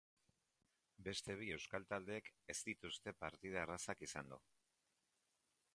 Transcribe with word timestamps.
Beste 1.07 1.35
bi 1.41 1.49
euskal 1.57 1.85
taldeek 1.91 2.31
ez 2.55 2.57
dituzte 2.71 3.15
partida 3.25 3.61
errazak 3.67 4.01
izando. 4.09 4.45